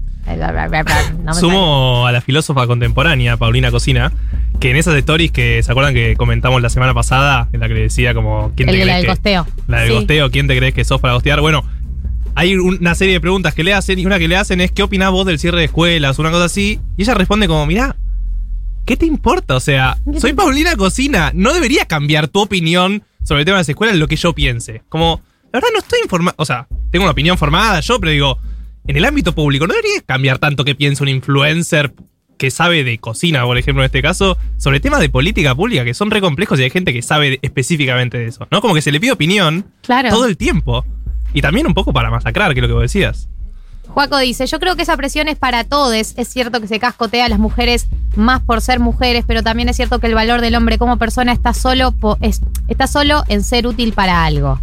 No 1.24 1.34
Sumo 1.42 2.08
a 2.08 2.12
la 2.14 2.22
filósofa 2.22 2.66
contemporánea, 2.66 3.36
Paulina 3.38 3.70
Cocina, 3.70 4.12
que 4.60 4.72
en 4.72 4.78
esas 4.78 4.96
stories 4.96 5.32
que 5.32 5.62
se 5.64 5.72
acuerdan 5.72 5.94
que 5.94 6.16
comentamos 6.16 6.62
la 6.62 6.70
semana 6.70 6.94
pasada, 6.94 7.50
en 7.54 7.60
la 7.60 7.68
que 7.68 7.74
le 7.74 7.82
decía 7.82 8.14
como 8.14 8.52
quién 8.56 8.68
sale. 8.68 8.78
te 8.78 8.82
El 8.84 8.88
de 8.88 8.94
la 8.94 8.94
crees 8.94 8.96
del 8.96 9.02
que- 9.04 9.08
costeo. 9.46 9.64
La 9.68 9.80
del 9.82 9.88
Sí. 9.90 9.94
gosteo, 9.96 10.32
¿quién 10.32 10.48
te 10.48 10.58
crees 10.58 10.74
que 10.74 10.84
sos 10.86 11.00
para 11.02 11.14
gostear? 11.14 11.42
Bueno, 11.42 11.64
hay 12.36 12.56
una 12.56 12.96
serie 12.96 13.14
de 13.14 13.22
preguntas 13.22 13.54
que 13.54 13.64
le 13.64 13.74
hacen 13.74 14.00
y 14.00 14.06
una 14.06 14.20
que 14.20 14.28
le 14.28 14.36
hacen 14.36 14.60
es 14.62 14.72
¿qué 14.72 14.84
opinás 14.84 15.12
vos 15.12 15.26
del 15.26 15.40
cierre 15.40 15.60
de 15.60 15.66
escuelas? 15.66 16.20
Una 16.20 16.32
cosa 16.32 16.46
así. 16.46 16.80
Y 16.98 17.04
ella 17.04 17.14
responde 17.14 17.48
como, 17.48 17.66
mirá, 17.66 17.96
¿qué 18.86 18.98
te 18.98 19.06
importa? 19.06 19.56
O 19.56 19.60
sea, 19.60 19.98
soy 20.20 20.34
Paulina 20.34 20.76
Cocina, 20.76 21.32
no 21.34 21.54
debería 21.54 21.86
cambiar 21.86 22.28
tu 22.28 22.42
opinión 22.42 23.04
sobre 23.24 23.42
el 23.42 23.46
tema 23.46 23.58
de 23.58 23.62
las 23.62 23.70
escuelas 23.70 23.94
en 23.94 24.00
lo 24.00 24.08
que 24.08 24.16
yo 24.18 24.34
piense. 24.34 24.84
Como, 24.90 25.22
la 25.52 25.60
verdad 25.60 25.70
no 25.74 25.80
estoy 25.80 26.00
informada, 26.04 26.36
o 26.38 26.46
sea, 26.46 26.68
tengo 26.92 27.04
una 27.06 27.12
opinión 27.14 27.38
formada 27.38 27.80
yo, 27.80 28.00
pero 28.00 28.12
digo, 28.12 28.38
en 28.88 28.98
el 28.98 29.06
ámbito 29.06 29.34
público 29.34 29.66
no 29.66 29.74
debería 29.74 30.02
cambiar 30.06 30.38
tanto 30.38 30.64
que 30.66 30.76
piense 30.76 31.02
un 31.04 31.10
influencer 31.10 31.94
que 32.38 32.52
sabe 32.52 32.84
de 32.84 32.98
cocina, 32.98 33.44
por 33.46 33.58
ejemplo, 33.58 33.82
en 33.84 33.86
este 33.86 34.02
caso, 34.02 34.38
sobre 34.58 34.80
temas 34.80 35.00
de 35.00 35.10
política 35.10 35.56
pública 35.56 35.84
que 35.86 35.94
son 35.94 36.12
re 36.12 36.22
complejos 36.22 36.60
y 36.60 36.64
hay 36.64 36.70
gente 36.70 36.92
que 36.94 37.02
sabe 37.02 37.40
específicamente 37.42 38.18
de 38.18 38.28
eso, 38.28 38.48
¿no? 38.52 38.62
Como 38.62 38.74
que 38.74 38.82
se 38.82 38.92
le 38.92 39.00
pide 39.00 39.12
opinión 39.14 39.66
Claro. 39.82 40.10
todo 40.10 40.26
el 40.26 40.38
tiempo. 40.38 40.84
Y 41.34 41.42
también 41.42 41.68
un 41.68 41.74
poco 41.74 41.92
para 41.94 42.10
masacrar, 42.10 42.54
que 42.54 42.60
es 42.60 42.62
lo 42.62 42.68
que 42.68 42.74
vos 42.74 42.82
decías. 42.84 43.28
Juaco 43.88 44.18
dice, 44.18 44.48
yo 44.48 44.60
creo 44.60 44.76
que 44.76 44.82
esa 44.82 44.98
presión 44.98 45.28
es 45.28 45.38
para 45.38 45.64
todos. 45.64 45.94
Es 45.94 46.28
cierto 46.28 46.60
que 46.60 46.68
se 46.68 46.80
cascotea 46.80 47.26
a 47.26 47.30
las 47.30 47.40
mujeres 47.40 47.88
más 48.16 48.42
por 48.42 48.62
ser 48.62 48.80
mujeres, 48.80 49.24
pero 49.28 49.44
también 49.44 49.70
es 49.70 49.76
cierto 49.76 50.00
que 50.00 50.08
el 50.08 50.16
valor 50.16 50.42
del 50.42 50.56
hombre 50.56 50.78
como 50.78 50.98
persona 50.98 51.32
está 51.32 51.54
solo, 51.54 51.92
po- 51.92 52.18
es- 52.22 52.42
está 52.68 52.88
solo 52.88 53.24
en 53.28 53.44
ser 53.44 53.68
útil 53.68 53.94
para 53.94 54.26
algo. 54.26 54.60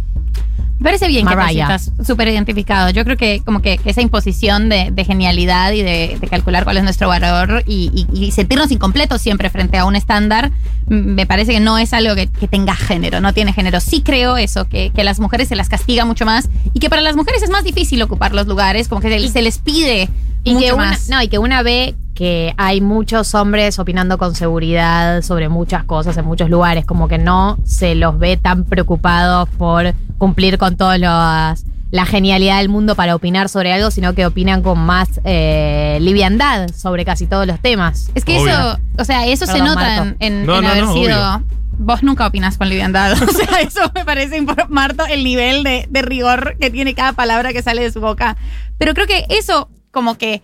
Me 0.83 0.89
parece 0.89 1.07
bien 1.07 1.23
Mariah. 1.23 1.67
que 1.67 1.73
te 1.73 1.79
sientas 1.79 2.05
súper 2.05 2.27
identificado. 2.27 2.89
Yo 2.89 3.05
creo 3.05 3.15
que 3.15 3.41
como 3.45 3.61
que 3.61 3.79
esa 3.85 4.01
imposición 4.01 4.67
de, 4.67 4.91
de 4.91 5.05
genialidad 5.05 5.71
y 5.71 5.81
de, 5.81 6.17
de 6.19 6.27
calcular 6.27 6.65
cuál 6.65 6.75
es 6.75 6.83
nuestro 6.83 7.07
valor 7.07 7.63
y, 7.65 7.89
y- 8.13 8.25
y 8.25 8.31
sentirnos 8.31 8.69
incompletos 8.69 9.21
siempre 9.21 9.49
frente 9.49 9.77
a 9.77 9.85
un 9.85 9.95
estándar, 9.95 10.51
me 10.87 11.25
parece 11.25 11.53
que 11.53 11.61
no 11.61 11.77
es 11.77 11.93
algo 11.93 12.15
que, 12.15 12.27
que 12.27 12.49
tenga 12.49 12.75
género, 12.75 13.21
no 13.21 13.31
tiene 13.33 13.53
género. 13.53 13.79
Sí 13.79 14.01
creo 14.01 14.35
eso, 14.35 14.67
que, 14.67 14.89
que 14.93 15.01
a 15.01 15.03
las 15.05 15.21
mujeres 15.21 15.47
se 15.47 15.55
las 15.55 15.69
castiga 15.69 16.03
mucho 16.03 16.25
más 16.25 16.49
y 16.73 16.79
que 16.81 16.89
para 16.89 17.01
las 17.01 17.15
mujeres 17.15 17.41
es 17.43 17.49
más 17.49 17.63
difícil 17.63 18.01
ocupar 18.01 18.33
los 18.33 18.45
lugares, 18.47 18.89
como 18.89 18.99
que 18.99 19.09
se, 19.09 19.27
se 19.29 19.41
les 19.41 19.59
pide 19.59 20.09
Y 20.43 20.53
mucho 20.53 20.65
que, 20.67 20.73
una, 20.73 20.85
más. 20.85 21.09
no, 21.09 21.21
y 21.21 21.27
que 21.27 21.37
una 21.37 21.61
ve 21.63 21.95
que 22.15 22.53
hay 22.57 22.79
muchos 22.81 23.33
hombres 23.33 23.79
opinando 23.79 24.17
con 24.17 24.35
seguridad 24.35 25.21
sobre 25.23 25.49
muchas 25.49 25.83
cosas 25.83 26.15
en 26.17 26.25
muchos 26.25 26.49
lugares, 26.49 26.85
como 26.85 27.07
que 27.07 27.17
no 27.17 27.57
se 27.65 27.95
los 27.95 28.19
ve 28.19 28.37
tan 28.37 28.65
preocupados 28.65 29.49
por 29.57 29.93
cumplir 30.17 30.57
con 30.57 30.77
todas 30.77 30.99
las 30.99 31.65
la 31.91 32.05
genialidad 32.07 32.57
del 32.57 32.69
mundo 32.69 32.95
para 32.95 33.13
opinar 33.15 33.49
sobre 33.49 33.71
algo, 33.71 33.91
sino 33.91 34.15
que 34.15 34.25
opinan 34.25 34.63
con 34.63 34.79
más 34.79 35.21
eh, 35.25 35.99
liviandad 36.01 36.69
sobre 36.75 37.05
casi 37.05 37.27
todos 37.27 37.45
los 37.45 37.59
temas. 37.59 38.09
Es 38.15 38.25
que 38.25 38.39
Obvio. 38.39 38.47
eso, 38.51 38.79
o 38.97 39.05
sea, 39.05 39.27
eso 39.27 39.45
se 39.45 39.59
nota 39.59 39.97
en, 39.97 39.99
Marto. 40.05 40.15
en- 40.19 40.45
No, 40.47 40.55
en 40.57 40.61
no, 40.63 40.69
haber 40.69 40.83
no, 40.85 40.93
sido 40.93 41.17
obvio. 41.35 41.43
vos 41.77 42.01
nunca 42.01 42.25
opinás 42.25 42.57
con 42.57 42.67
liviandad. 42.69 43.13
O 43.21 43.27
sea, 43.31 43.59
eso 43.61 43.81
me 43.93 44.05
parece 44.05 44.43
Marto 44.69 45.05
el 45.05 45.23
nivel 45.23 45.63
de, 45.63 45.85
de 45.87 46.01
rigor 46.01 46.57
que 46.59 46.71
tiene 46.71 46.95
cada 46.95 47.13
palabra 47.13 47.53
que 47.53 47.61
sale 47.61 47.83
de 47.83 47.91
su 47.91 48.01
boca. 48.01 48.37
Pero 48.79 48.95
creo 48.95 49.05
que 49.05 49.27
eso 49.29 49.69
como 49.93 50.17
que 50.17 50.41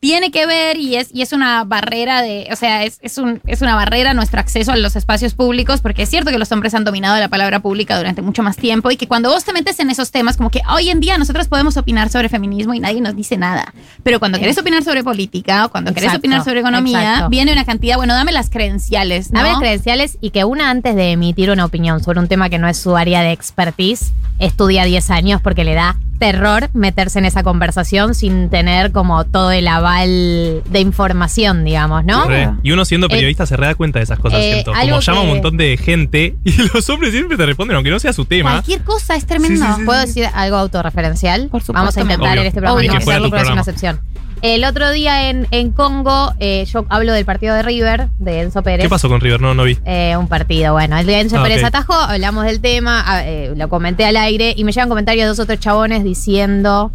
tiene 0.00 0.30
que 0.30 0.46
ver 0.46 0.76
y 0.76 0.96
es, 0.96 1.08
y 1.12 1.22
es 1.22 1.32
una 1.32 1.64
barrera 1.64 2.22
de, 2.22 2.48
o 2.52 2.56
sea, 2.56 2.84
es, 2.84 2.98
es, 3.02 3.18
un, 3.18 3.40
es 3.46 3.62
una 3.62 3.74
barrera 3.74 4.14
nuestro 4.14 4.38
acceso 4.38 4.70
a 4.72 4.76
los 4.76 4.94
espacios 4.94 5.34
públicos, 5.34 5.80
porque 5.80 6.02
es 6.02 6.08
cierto 6.08 6.30
que 6.30 6.38
los 6.38 6.52
hombres 6.52 6.74
han 6.74 6.84
dominado 6.84 7.18
la 7.18 7.28
palabra 7.28 7.60
pública 7.60 7.96
durante 7.96 8.22
mucho 8.22 8.42
más 8.42 8.56
tiempo 8.56 8.90
y 8.92 8.96
que 8.96 9.08
cuando 9.08 9.30
vos 9.30 9.44
te 9.44 9.52
metes 9.52 9.80
en 9.80 9.90
esos 9.90 10.12
temas, 10.12 10.36
como 10.36 10.50
que 10.50 10.60
hoy 10.72 10.90
en 10.90 11.00
día 11.00 11.18
nosotros 11.18 11.48
podemos 11.48 11.76
opinar 11.76 12.10
sobre 12.10 12.28
feminismo 12.28 12.74
y 12.74 12.80
nadie 12.80 13.00
nos 13.00 13.16
dice 13.16 13.36
nada. 13.36 13.74
Pero 14.04 14.20
cuando 14.20 14.38
querés 14.38 14.56
opinar 14.58 14.84
sobre 14.84 15.02
política 15.02 15.66
o 15.66 15.70
cuando 15.70 15.90
querés 15.90 16.08
Exacto, 16.08 16.18
opinar 16.20 16.44
sobre 16.44 16.60
economía, 16.60 17.00
exacto. 17.00 17.30
viene 17.30 17.52
una 17.52 17.64
cantidad, 17.64 17.96
bueno, 17.96 18.14
dame 18.14 18.30
las 18.30 18.50
credenciales. 18.50 19.32
¿no? 19.32 19.40
Dame 19.40 19.50
las 19.50 19.58
credenciales 19.58 20.18
y 20.20 20.30
que 20.30 20.44
una 20.44 20.70
antes 20.70 20.94
de 20.94 21.12
emitir 21.12 21.50
una 21.50 21.64
opinión 21.64 22.02
sobre 22.04 22.20
un 22.20 22.28
tema 22.28 22.48
que 22.50 22.58
no 22.58 22.68
es 22.68 22.78
su 22.78 22.96
área 22.96 23.22
de 23.22 23.32
expertise, 23.32 24.12
estudia 24.38 24.84
10 24.84 25.10
años 25.10 25.40
porque 25.42 25.64
le 25.64 25.74
da 25.74 25.96
terror 26.18 26.68
meterse 26.74 27.18
en 27.18 27.24
esa 27.24 27.42
conversación 27.42 28.14
sin 28.14 28.50
tener 28.50 28.92
como 28.92 29.24
todo 29.24 29.50
el 29.52 29.68
aval 29.68 30.62
de 30.68 30.80
información, 30.80 31.64
digamos, 31.64 32.04
¿no? 32.04 32.24
Re. 32.26 32.50
Y 32.62 32.72
uno 32.72 32.84
siendo 32.84 33.06
Eh, 33.06 33.10
periodista 33.10 33.46
se 33.46 33.56
re 33.56 33.66
da 33.66 33.74
cuenta 33.74 33.98
de 33.98 34.04
esas 34.04 34.18
cosas, 34.18 34.40
eh, 34.40 34.52
siento. 34.52 34.72
Como 34.72 35.00
llama 35.00 35.18
a 35.20 35.22
un 35.22 35.28
montón 35.28 35.56
de 35.56 35.76
gente 35.76 36.36
y 36.44 36.52
los 36.74 36.88
hombres 36.90 37.12
siempre 37.12 37.36
te 37.36 37.46
responden, 37.46 37.76
aunque 37.76 37.90
no 37.90 37.98
sea 37.98 38.12
su 38.12 38.24
tema. 38.24 38.50
Cualquier 38.52 38.82
cosa 38.82 39.16
es 39.16 39.26
tremendo. 39.26 39.64
Sí, 39.64 39.70
sí, 39.72 39.78
sí. 39.80 39.84
¿Puedo 39.84 40.00
decir 40.00 40.26
algo 40.34 40.56
autorreferencial? 40.56 41.48
Por 41.48 41.60
supuesto. 41.62 41.72
Vamos 41.74 41.96
a 41.96 42.00
intentar 42.00 42.30
Obvio. 42.32 42.40
en 42.40 42.46
este 42.46 42.60
programa 42.60 42.78
Obvio. 42.78 42.88
no 42.88 42.92
Ni 42.94 42.98
que 42.98 43.04
fuera 43.04 43.16
hacerlo, 43.18 43.28
tu 43.28 43.30
pero 43.30 43.42
es 43.44 43.50
una 43.52 43.60
excepción. 43.60 44.00
El 44.42 44.64
otro 44.64 44.90
día 44.92 45.28
en, 45.30 45.46
en 45.50 45.72
Congo, 45.72 46.32
eh, 46.38 46.64
yo 46.72 46.86
hablo 46.90 47.12
del 47.12 47.24
partido 47.24 47.54
de 47.54 47.62
River, 47.62 48.08
de 48.18 48.40
Enzo 48.42 48.62
Pérez. 48.62 48.84
¿Qué 48.84 48.88
pasó 48.88 49.08
con 49.08 49.20
River? 49.20 49.40
No, 49.40 49.54
no 49.54 49.64
vi. 49.64 49.76
Eh, 49.84 50.16
un 50.16 50.28
partido, 50.28 50.72
bueno. 50.74 50.96
El 50.96 51.06
de 51.06 51.20
Enzo 51.20 51.38
Ah, 51.38 51.42
Pérez 51.42 51.58
ok. 51.60 51.64
atajó, 51.66 51.94
hablamos 51.94 52.44
del 52.44 52.60
tema, 52.60 53.02
ah, 53.06 53.24
eh, 53.24 53.52
lo 53.56 53.68
comenté 53.68 54.04
al 54.04 54.16
aire 54.16 54.54
y 54.56 54.64
me 54.64 54.72
llegan 54.72 54.88
comentarios 54.88 55.24
de 55.24 55.28
dos 55.28 55.38
otros 55.40 55.58
chabones 55.58 56.04
diciendo. 56.04 56.92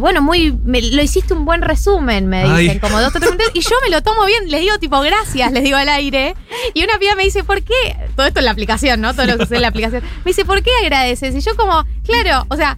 bueno, 0.00 0.22
muy. 0.22 0.56
me- 0.64 0.82
lo 0.82 1.02
hiciste 1.02 1.34
un 1.34 1.44
buen 1.44 1.62
resumen, 1.62 2.26
me 2.26 2.42
Ay. 2.42 2.64
dicen, 2.64 2.78
como 2.78 2.98
dos 3.00 3.08
o 3.08 3.10
tres 3.12 3.24
comentarios, 3.24 3.54
Y 3.56 3.60
yo 3.68 3.76
me 3.84 3.90
lo 3.90 4.00
tomo 4.02 4.24
bien, 4.26 4.48
les 4.50 4.60
digo 4.60 4.78
tipo 4.78 5.00
gracias, 5.00 5.50
les 5.52 5.64
digo 5.64 5.76
al 5.76 5.88
aire. 5.88 6.34
Y 6.74 6.84
una 6.84 6.98
piba 6.98 7.14
me 7.16 7.24
dice, 7.24 7.42
¿por 7.44 7.62
qué? 7.62 7.74
Todo 8.14 8.26
esto 8.26 8.38
en 8.40 8.44
la 8.44 8.50
aplicación, 8.52 9.00
¿no? 9.00 9.14
Todo 9.14 9.26
lo 9.26 9.32
que 9.36 9.44
sucede 9.44 9.56
en 9.56 9.62
la 9.62 9.68
aplicación. 9.68 10.02
Me 10.24 10.30
dice, 10.30 10.44
¿por 10.44 10.62
qué 10.62 10.70
agradeces? 10.82 11.34
Y 11.34 11.40
yo, 11.40 11.56
como, 11.56 11.84
claro, 12.04 12.44
o 12.48 12.56
sea, 12.56 12.76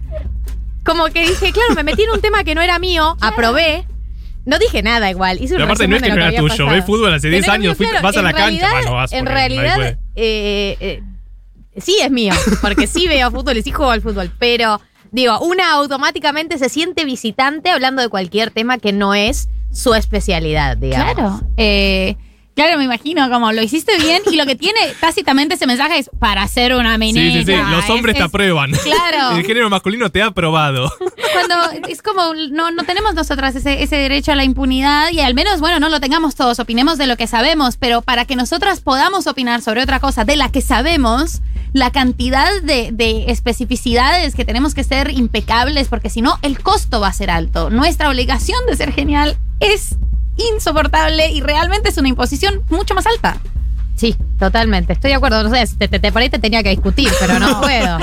como 0.89 1.05
que 1.07 1.21
dije, 1.21 1.51
claro, 1.51 1.75
me 1.75 1.83
metí 1.83 2.03
en 2.03 2.11
un 2.11 2.21
tema 2.21 2.43
que 2.43 2.55
no 2.55 2.61
era 2.61 2.79
mío, 2.79 3.15
aprobé. 3.21 3.85
No 4.45 4.57
dije 4.57 4.81
nada 4.81 5.09
igual. 5.11 5.37
Hice 5.37 5.53
un 5.53 5.57
Pero 5.57 5.65
aparte 5.65 5.87
no 5.87 5.95
es 5.97 6.01
que 6.01 6.09
no 6.09 6.15
era 6.15 6.35
tuyo, 6.37 6.65
ves 6.67 6.85
fútbol 6.85 7.13
hace 7.13 7.27
Que 7.27 7.35
10 7.35 7.41
no 7.41 7.45
era 7.45 7.53
años, 7.53 7.77
claro. 7.77 7.99
vas 8.01 8.17
a 8.17 8.21
la 8.21 8.33
cancha, 8.33 8.45
realidad- 8.67 8.71
mano, 8.83 8.93
vas 8.95 9.11
En 9.11 9.19
porque 9.25 9.33
nadie 9.35 9.47
realidad, 9.49 9.75
puede. 9.75 9.97
eh, 10.15 10.77
eh, 10.79 11.03
sí 11.77 11.97
es 12.01 12.09
mío, 12.09 12.33
porque 12.61 12.87
sí 12.87 13.07
veo 13.07 13.29
fútbol 13.31 13.57
y 13.57 13.61
sí 13.61 13.71
juego 13.71 13.91
al 13.91 14.01
fútbol, 14.01 14.31
pero 14.39 14.81
digo, 15.11 15.39
una 15.41 15.73
automáticamente 15.73 16.57
se 16.57 16.69
siente 16.69 17.05
visitante 17.05 17.69
hablando 17.69 18.01
de 18.01 18.09
cualquier 18.09 18.49
tema 18.49 18.77
que 18.79 18.91
no 18.91 19.13
es 19.13 19.49
su 19.71 19.93
especialidad, 19.93 20.77
digamos. 20.77 21.13
Claro. 21.13 21.41
Eh, 21.57 22.15
claro, 22.59 22.77
me 22.77 22.83
imagino 22.85 23.29
como 23.29 23.51
lo 23.51 23.61
hiciste 23.61 23.97
bien 23.99 24.21
y 24.31 24.35
lo 24.35 24.45
que 24.45 24.55
tiene 24.55 24.79
tácitamente 24.99 25.55
ese 25.55 25.65
mensaje 25.67 25.97
es 25.99 26.09
para 26.19 26.43
hacer 26.43 26.73
una 26.75 26.93
Sí, 26.93 26.99
menina. 26.99 27.31
sí, 27.39 27.45
sí. 27.45 27.55
Los 27.71 27.89
hombres 27.89 28.17
te 28.17 28.23
aprueban. 28.23 28.71
Claro. 28.71 29.37
El 29.37 29.45
género 29.45 29.69
masculino 29.69 30.09
te 30.11 30.21
ha 30.21 30.27
aprobado. 30.27 30.91
Cuando 31.33 31.55
es 31.87 32.01
como, 32.01 32.33
no, 32.51 32.71
no 32.71 32.83
tenemos 32.83 33.13
nosotras 33.13 33.55
ese, 33.55 33.83
ese 33.83 33.95
derecho 33.95 34.31
a 34.31 34.35
la 34.35 34.43
impunidad 34.43 35.11
y 35.11 35.19
al 35.21 35.33
menos, 35.33 35.59
bueno, 35.59 35.79
no 35.79 35.89
lo 35.89 35.99
tengamos 35.99 36.35
todos, 36.35 36.59
opinemos 36.59 36.97
de 36.97 37.07
lo 37.07 37.15
que 37.17 37.27
sabemos, 37.27 37.77
pero 37.77 38.01
para 38.01 38.25
que 38.25 38.35
nosotras 38.35 38.81
podamos 38.81 39.27
opinar 39.27 39.61
sobre 39.61 39.81
otra 39.81 39.99
cosa 39.99 40.25
de 40.25 40.35
la 40.35 40.51
que 40.51 40.61
sabemos, 40.61 41.41
la 41.71 41.91
cantidad 41.91 42.49
de, 42.63 42.89
de 42.91 43.25
especificidades 43.27 44.35
que 44.35 44.43
tenemos 44.45 44.73
que 44.73 44.83
ser 44.83 45.11
impecables, 45.11 45.87
porque 45.87 46.09
si 46.09 46.21
no, 46.21 46.37
el 46.41 46.59
costo 46.59 46.99
va 46.99 47.07
a 47.09 47.13
ser 47.13 47.29
alto. 47.29 47.69
Nuestra 47.69 48.09
obligación 48.09 48.59
de 48.67 48.75
ser 48.75 48.91
genial 48.91 49.37
es 49.59 49.95
insoportable 50.53 51.29
y 51.31 51.41
realmente 51.41 51.89
es 51.89 51.97
una 51.97 52.07
imposición 52.07 52.61
mucho 52.69 52.93
más 52.95 53.05
alta. 53.07 53.37
Sí, 53.95 54.15
totalmente. 54.39 54.93
Estoy 54.93 55.09
de 55.09 55.15
acuerdo. 55.15 55.43
No 55.43 55.49
sé, 55.53 55.75
te, 55.77 55.89
te- 55.89 55.99
te- 55.99 56.11
por 56.13 56.21
ahí 56.21 56.29
te 56.29 56.39
tenía 56.39 56.63
que 56.63 56.69
discutir, 56.69 57.09
pero 57.19 57.37
no 57.37 57.59
puedo. 57.61 57.99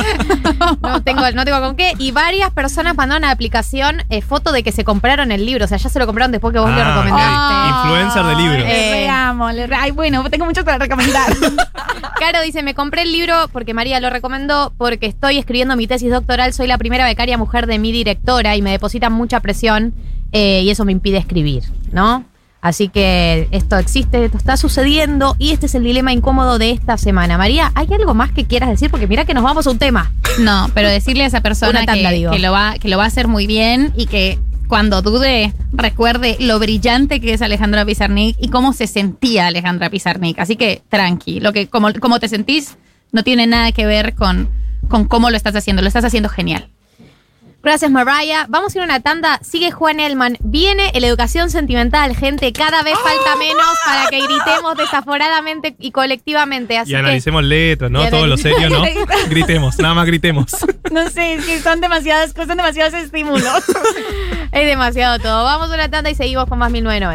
No 0.82 1.02
tengo, 1.02 1.22
no 1.30 1.44
tengo 1.46 1.58
con 1.62 1.74
qué. 1.74 1.94
Y 1.98 2.10
varias 2.10 2.50
personas 2.50 2.94
mandaron 2.94 3.24
a 3.24 3.28
la 3.28 3.32
aplicación 3.32 4.02
eh, 4.10 4.20
foto 4.20 4.52
de 4.52 4.62
que 4.62 4.72
se 4.72 4.84
compraron 4.84 5.32
el 5.32 5.46
libro. 5.46 5.64
O 5.64 5.68
sea, 5.68 5.78
ya 5.78 5.88
se 5.88 5.98
lo 5.98 6.04
compraron 6.04 6.32
después 6.32 6.52
que 6.52 6.58
vos 6.58 6.68
lo 6.68 6.76
Ah, 6.82 6.84
recomendaste. 7.02 7.54
ok. 7.54 7.84
Influencer 8.12 8.24
de 8.24 8.36
libros. 8.42 8.58
Le 8.68 8.88
Eh. 8.88 8.92
re 9.04 9.08
amo, 9.08 9.50
le 9.52 9.68
ay, 9.74 9.90
bueno, 9.92 10.22
tengo 10.28 10.44
mucho 10.44 10.66
para 10.66 10.76
recomendar. 10.76 11.34
Caro 12.20 12.42
dice, 12.42 12.62
me 12.62 12.74
compré 12.74 13.00
el 13.02 13.12
libro 13.12 13.48
porque 13.50 13.72
María 13.72 13.98
lo 13.98 14.10
recomendó, 14.10 14.74
porque 14.76 15.06
estoy 15.06 15.38
escribiendo 15.38 15.76
mi 15.76 15.86
tesis 15.86 16.10
doctoral, 16.10 16.52
soy 16.52 16.66
la 16.66 16.76
primera 16.76 17.06
becaria 17.06 17.38
mujer 17.38 17.66
de 17.66 17.78
mi 17.78 17.90
directora 17.92 18.54
y 18.54 18.60
me 18.60 18.70
depositan 18.70 19.14
mucha 19.14 19.40
presión 19.40 19.94
eh, 20.32 20.62
y 20.62 20.70
eso 20.70 20.84
me 20.84 20.92
impide 20.92 21.18
escribir, 21.18 21.64
¿no? 21.92 22.24
Así 22.60 22.88
que 22.88 23.46
esto 23.52 23.78
existe, 23.78 24.24
esto 24.24 24.38
está 24.38 24.56
sucediendo 24.56 25.36
y 25.38 25.52
este 25.52 25.66
es 25.66 25.74
el 25.76 25.84
dilema 25.84 26.12
incómodo 26.12 26.58
de 26.58 26.70
esta 26.70 26.96
semana. 26.96 27.38
María, 27.38 27.70
¿hay 27.76 27.86
algo 27.92 28.12
más 28.12 28.32
que 28.32 28.44
quieras 28.44 28.70
decir? 28.70 28.90
Porque 28.90 29.06
mira 29.06 29.24
que 29.24 29.34
nos 29.34 29.44
vamos 29.44 29.66
a 29.66 29.70
un 29.70 29.78
tema. 29.78 30.10
No, 30.40 30.68
pero 30.74 30.88
decirle 30.88 31.22
a 31.24 31.26
esa 31.26 31.40
persona 31.42 31.84
tanda, 31.84 32.10
que, 32.10 32.28
que 32.28 32.38
lo 32.40 32.50
va, 32.50 32.74
que 32.78 32.88
lo 32.88 32.98
va 32.98 33.04
a 33.04 33.06
hacer 33.06 33.28
muy 33.28 33.46
bien 33.46 33.92
y 33.96 34.06
que 34.06 34.40
cuando 34.66 35.00
dude 35.00 35.52
recuerde 35.72 36.36
lo 36.40 36.58
brillante 36.58 37.20
que 37.20 37.34
es 37.34 37.42
Alejandra 37.42 37.84
Pizarnik 37.84 38.36
y 38.40 38.48
cómo 38.48 38.72
se 38.72 38.86
sentía 38.86 39.46
Alejandra 39.46 39.90
Pizarnik. 39.90 40.38
Así 40.38 40.56
que 40.56 40.82
tranqui, 40.88 41.40
lo 41.40 41.52
que 41.52 41.68
como, 41.68 41.92
como 41.94 42.18
te 42.18 42.28
sentís 42.28 42.78
no 43.12 43.22
tiene 43.22 43.46
nada 43.46 43.72
que 43.72 43.86
ver 43.86 44.14
con, 44.14 44.48
con 44.88 45.06
cómo 45.06 45.30
lo 45.30 45.36
estás 45.36 45.54
haciendo, 45.54 45.82
lo 45.82 45.88
estás 45.88 46.04
haciendo 46.04 46.28
genial. 46.28 46.68
Gracias, 47.66 47.90
Mariah. 47.90 48.46
Vamos 48.48 48.72
a 48.72 48.78
ir 48.78 48.82
a 48.82 48.84
una 48.84 49.00
tanda. 49.00 49.40
Sigue 49.42 49.72
Juan 49.72 49.98
Elman. 49.98 50.36
Viene 50.38 50.92
el 50.94 51.02
educación 51.02 51.50
sentimental, 51.50 52.14
gente. 52.14 52.52
Cada 52.52 52.84
vez 52.84 52.94
falta 52.96 53.34
menos 53.34 53.66
para 53.84 54.06
que 54.06 54.20
gritemos 54.24 54.76
desaforadamente 54.76 55.74
y 55.80 55.90
colectivamente. 55.90 56.78
Así 56.78 56.90
Y 56.90 56.94
que 56.94 56.98
analicemos 56.98 57.42
letras, 57.42 57.90
¿no? 57.90 58.08
Todo 58.08 58.28
lo 58.28 58.36
serio, 58.36 58.70
¿no? 58.70 58.84
Gritemos, 59.28 59.80
nada 59.80 59.94
más 59.94 60.06
gritemos. 60.06 60.46
No 60.92 61.10
sé, 61.10 61.34
es 61.34 61.44
que 61.44 61.58
son 61.60 61.80
demasiadas 61.80 62.32
cosas, 62.32 62.56
demasiados 62.56 62.94
estímulos. 62.94 63.64
es 64.52 64.66
demasiado 64.66 65.18
todo. 65.18 65.42
Vamos 65.42 65.68
a 65.70 65.74
una 65.74 65.90
tanda 65.90 66.08
y 66.08 66.14
seguimos 66.14 66.46
con 66.46 66.60
más 66.60 66.70
1990. 66.70 67.14